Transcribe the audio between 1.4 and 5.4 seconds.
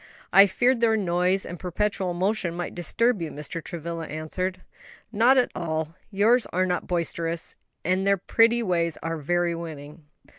and perpetual motion might disturb you," Mr. Travilla answered. "Not